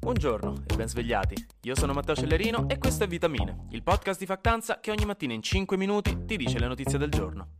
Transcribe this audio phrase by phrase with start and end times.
[0.00, 1.34] Buongiorno e ben svegliati.
[1.62, 5.32] Io sono Matteo Cellerino e questo è Vitamine, il podcast di Factanza che ogni mattina
[5.34, 7.56] in 5 minuti ti dice le notizie del giorno.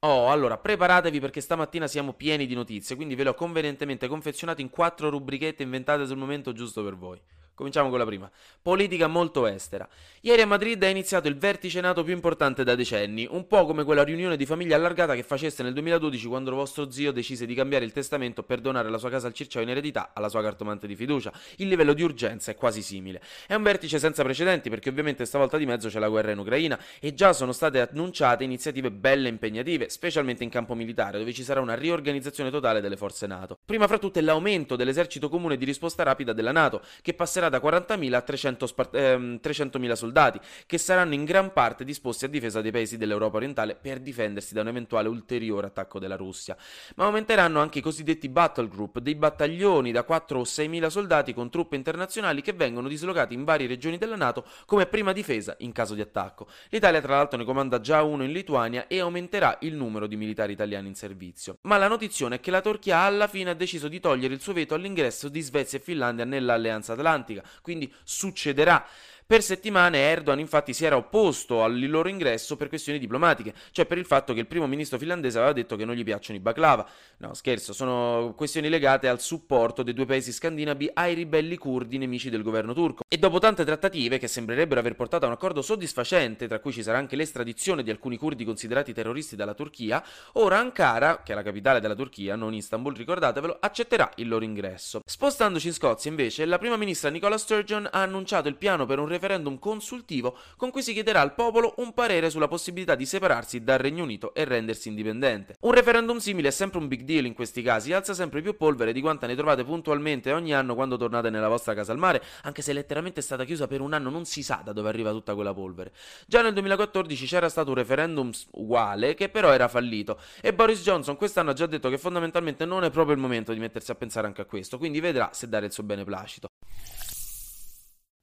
[0.00, 4.62] Oh, allora, preparatevi perché stamattina siamo pieni di notizie, quindi ve le ho convenientemente confezionate
[4.62, 7.20] in quattro rubrichette inventate sul momento giusto per voi.
[7.56, 8.30] Cominciamo con la prima.
[8.60, 9.88] Politica molto estera.
[10.20, 13.82] Ieri a Madrid è iniziato il vertice NATO più importante da decenni, un po' come
[13.82, 17.86] quella riunione di famiglia allargata che faceste nel 2012 quando vostro zio decise di cambiare
[17.86, 20.94] il testamento per donare la sua casa al Circeo in eredità alla sua cartomante di
[20.94, 21.32] fiducia.
[21.56, 23.22] Il livello di urgenza è quasi simile.
[23.46, 26.78] È un vertice senza precedenti perché ovviamente stavolta di mezzo c'è la guerra in Ucraina
[27.00, 31.42] e già sono state annunciate iniziative belle e impegnative, specialmente in campo militare, dove ci
[31.42, 33.56] sarà una riorganizzazione totale delle forze NATO.
[33.64, 38.14] Prima fra tutte l'aumento dell'esercito comune di risposta rapida della NATO, che passerà da 40.000
[38.14, 42.70] a 300 spart- ehm, 300.000 soldati, che saranno in gran parte disposti a difesa dei
[42.70, 46.56] paesi dell'Europa orientale per difendersi da un eventuale ulteriore attacco della Russia.
[46.96, 51.50] Ma aumenteranno anche i cosiddetti battle group, dei battaglioni da 4 o 6.000 soldati con
[51.50, 55.94] truppe internazionali che vengono dislocati in varie regioni della NATO come prima difesa in caso
[55.94, 56.48] di attacco.
[56.70, 60.52] L'Italia tra l'altro ne comanda già uno in Lituania e aumenterà il numero di militari
[60.52, 61.58] italiani in servizio.
[61.62, 64.52] Ma la notizia è che la Turchia alla fine ha deciso di togliere il suo
[64.52, 68.86] veto all'ingresso di Svezia e Finlandia nell'Alleanza Atlantica, quindi succederà.
[69.28, 73.98] Per settimane Erdogan infatti si era opposto al loro ingresso per questioni diplomatiche, cioè per
[73.98, 76.88] il fatto che il primo ministro finlandese aveva detto che non gli piacciono i baklava.
[77.16, 82.30] No, scherzo, sono questioni legate al supporto dei due paesi scandinavi ai ribelli curdi nemici
[82.30, 83.02] del governo turco.
[83.08, 86.84] E dopo tante trattative che sembrerebbero aver portato a un accordo soddisfacente, tra cui ci
[86.84, 91.42] sarà anche l'estradizione di alcuni curdi considerati terroristi dalla Turchia, ora Ankara, che è la
[91.42, 95.00] capitale della Turchia, non Istanbul, ricordatevelo, accetterà il loro ingresso.
[95.04, 99.14] Spostandoci in Scozia, invece, la prima ministra Nicola Sturgeon ha annunciato il piano per un
[99.16, 103.78] referendum consultivo con cui si chiederà al popolo un parere sulla possibilità di separarsi dal
[103.78, 105.56] Regno Unito e rendersi indipendente.
[105.60, 108.92] Un referendum simile è sempre un big deal in questi casi, alza sempre più polvere
[108.92, 112.62] di quanta ne trovate puntualmente ogni anno quando tornate nella vostra casa al mare, anche
[112.62, 115.34] se letteralmente è stata chiusa per un anno, non si sa da dove arriva tutta
[115.34, 115.92] quella polvere.
[116.26, 121.16] Già nel 2014 c'era stato un referendum uguale che però era fallito e Boris Johnson
[121.16, 124.26] quest'anno ha già detto che fondamentalmente non è proprio il momento di mettersi a pensare
[124.26, 126.48] anche a questo, quindi vedrà se dare il suo beneplacito.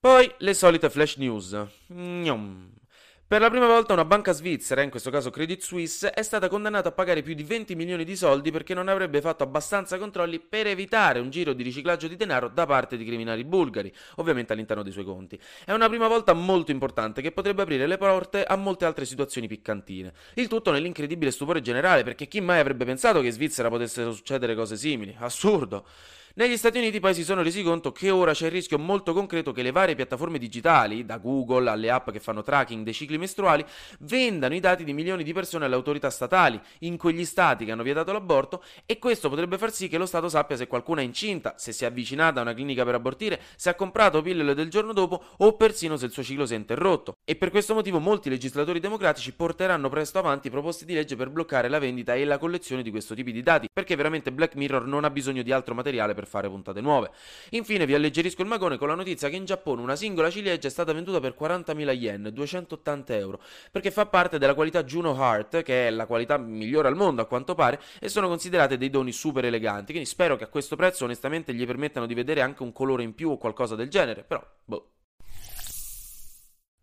[0.00, 1.60] Poi le solite flash news.
[1.88, 2.70] Gnom.
[3.26, 6.90] Per la prima volta una banca svizzera, in questo caso Credit Suisse, è stata condannata
[6.90, 10.68] a pagare più di 20 milioni di soldi perché non avrebbe fatto abbastanza controlli per
[10.68, 14.92] evitare un giro di riciclaggio di denaro da parte di criminali bulgari, ovviamente all'interno dei
[14.92, 15.36] suoi conti.
[15.64, 19.48] È una prima volta molto importante che potrebbe aprire le porte a molte altre situazioni
[19.48, 20.12] piccantine.
[20.34, 24.54] Il tutto nell'incredibile stupore generale perché chi mai avrebbe pensato che in Svizzera potessero succedere
[24.54, 25.16] cose simili?
[25.18, 25.84] Assurdo!
[26.38, 29.50] Negli Stati Uniti poi si sono resi conto che ora c'è il rischio molto concreto
[29.50, 33.64] che le varie piattaforme digitali, da Google alle app che fanno tracking dei cicli mestruali,
[34.02, 37.82] vendano i dati di milioni di persone alle autorità statali in quegli stati che hanno
[37.82, 41.54] vietato l'aborto e questo potrebbe far sì che lo Stato sappia se qualcuno è incinta,
[41.56, 44.92] se si è avvicinata a una clinica per abortire, se ha comprato pillole del giorno
[44.92, 47.16] dopo o persino se il suo ciclo si è interrotto.
[47.24, 51.68] E per questo motivo molti legislatori democratici porteranno presto avanti proposte di legge per bloccare
[51.68, 55.02] la vendita e la collezione di questo tipo di dati, perché veramente Black Mirror non
[55.02, 57.10] ha bisogno di altro materiale per fare puntate nuove.
[57.50, 60.70] Infine vi alleggerisco il magone con la notizia che in Giappone una singola ciliegia è
[60.70, 63.40] stata venduta per 40.000 yen, 280 euro,
[63.72, 67.26] perché fa parte della qualità Juno Heart, che è la qualità migliore al mondo a
[67.26, 71.04] quanto pare, e sono considerate dei doni super eleganti, quindi spero che a questo prezzo
[71.04, 74.44] onestamente gli permettano di vedere anche un colore in più o qualcosa del genere, però
[74.64, 74.90] boh.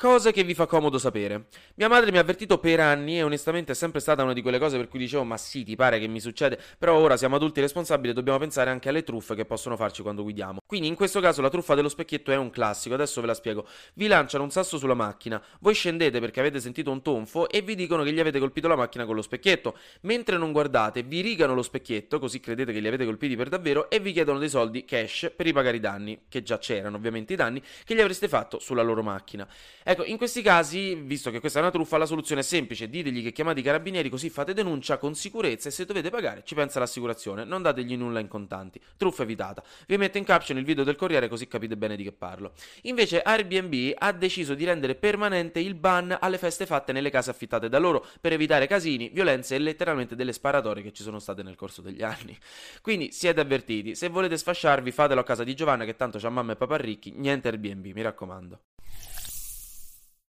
[0.00, 1.48] Cose che vi fa comodo sapere.
[1.74, 4.58] Mia madre mi ha avvertito per anni e onestamente è sempre stata una di quelle
[4.58, 7.60] cose per cui dicevo ma sì, ti pare che mi succede, però ora siamo adulti
[7.60, 10.60] responsabili e dobbiamo pensare anche alle truffe che possono farci quando guidiamo.
[10.64, 13.66] Quindi in questo caso la truffa dello specchietto è un classico, adesso ve la spiego.
[13.92, 17.74] Vi lanciano un sasso sulla macchina, voi scendete perché avete sentito un tonfo e vi
[17.74, 19.76] dicono che gli avete colpito la macchina con lo specchietto.
[20.04, 23.90] Mentre non guardate, vi rigano lo specchietto, così credete che li avete colpiti per davvero
[23.90, 27.36] e vi chiedono dei soldi cash per ripagare i danni, che già c'erano ovviamente i
[27.36, 29.46] danni, che gli avreste fatto sulla loro macchina.
[29.90, 33.24] Ecco, in questi casi, visto che questa è una truffa, la soluzione è semplice: ditegli
[33.24, 36.78] che chiamate i carabinieri, così fate denuncia con sicurezza e se dovete pagare ci pensa
[36.78, 37.42] l'assicurazione.
[37.42, 38.80] Non dategli nulla in contanti.
[38.96, 39.64] Truffa evitata.
[39.88, 42.52] Vi metto in caption il video del Corriere così capite bene di che parlo.
[42.82, 47.68] Invece Airbnb ha deciso di rendere permanente il ban alle feste fatte nelle case affittate
[47.68, 51.56] da loro per evitare casini, violenze e letteralmente delle sparatorie che ci sono state nel
[51.56, 52.38] corso degli anni.
[52.80, 56.52] Quindi siete avvertiti, se volete sfasciarvi fatelo a casa di Giovanna che tanto c'ha mamma
[56.52, 58.60] e papà ricchi, niente Airbnb, mi raccomando.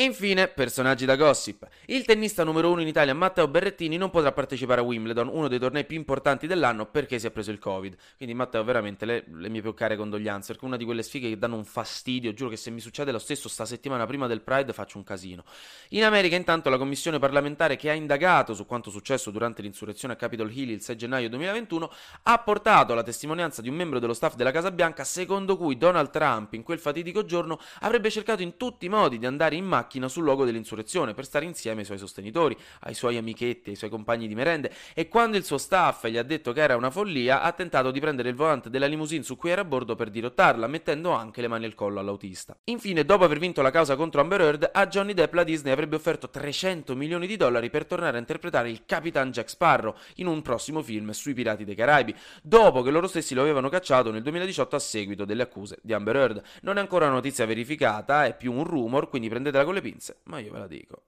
[0.00, 1.68] Infine, personaggi da gossip.
[1.84, 5.58] Il tennista numero uno in Italia, Matteo Berrettini, non potrà partecipare a Wimbledon, uno dei
[5.58, 7.94] tornei più importanti dell'anno, perché si è preso il Covid.
[8.16, 11.36] Quindi, Matteo, veramente le, le mie più care condoglianze, perché una di quelle sfighe che
[11.36, 12.32] danno un fastidio.
[12.32, 15.44] Giuro che se mi succede lo stesso sta settimana prima del Pride faccio un casino.
[15.90, 20.16] In America, intanto, la commissione parlamentare che ha indagato su quanto successo durante l'insurrezione a
[20.16, 21.92] Capitol Hill il 6 gennaio 2021
[22.22, 26.08] ha portato la testimonianza di un membro dello staff della Casa Bianca, secondo cui Donald
[26.08, 29.88] Trump, in quel fatidico giorno, avrebbe cercato in tutti i modi di andare in macchina
[29.90, 33.90] macchina sul luogo dell'insurrezione per stare insieme ai suoi sostenitori, ai suoi amichetti, ai suoi
[33.90, 37.42] compagni di merende e quando il suo staff gli ha detto che era una follia,
[37.42, 40.68] ha tentato di prendere il volante della limousine su cui era a bordo per dirottarla,
[40.68, 42.56] mettendo anche le mani al collo all'autista.
[42.64, 45.96] Infine, dopo aver vinto la causa contro Amber Heard, a Johnny Depp la Disney avrebbe
[45.96, 50.40] offerto 300 milioni di dollari per tornare a interpretare il Capitan Jack Sparrow in un
[50.42, 54.76] prossimo film sui Pirati dei Caraibi, dopo che loro stessi lo avevano cacciato nel 2018
[54.76, 56.42] a seguito delle accuse di Amber Heard.
[56.62, 59.90] Non è ancora una notizia verificata, è più un rumor, quindi prendetela con le le
[59.90, 61.04] pinze, ma io ve la dico.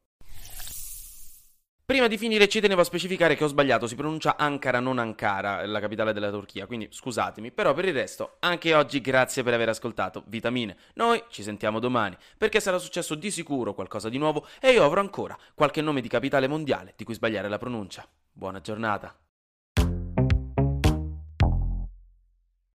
[1.85, 5.67] Prima di finire ci tenevo a specificare che ho sbagliato, si pronuncia Ankara, non Ankara,
[5.67, 9.69] la capitale della Turchia, quindi scusatemi, però per il resto, anche oggi grazie per aver
[9.69, 10.77] ascoltato Vitamine.
[10.95, 15.01] Noi ci sentiamo domani, perché sarà successo di sicuro qualcosa di nuovo e io avrò
[15.01, 18.09] ancora qualche nome di capitale mondiale di cui sbagliare la pronuncia.
[18.33, 19.15] Buona giornata.